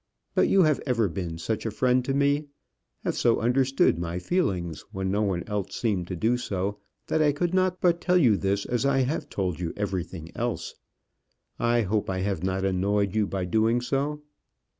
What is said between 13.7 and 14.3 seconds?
so."